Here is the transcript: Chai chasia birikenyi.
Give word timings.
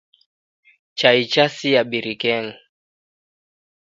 Chai 0.99 1.19
chasia 1.31 1.81
birikenyi. 1.89 2.53